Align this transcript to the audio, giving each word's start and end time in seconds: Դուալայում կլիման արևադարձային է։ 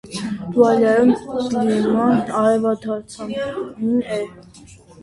Դուալայում 0.53 1.11
կլիման 1.27 2.33
արևադարձային 2.41 4.05
է։ 4.19 4.21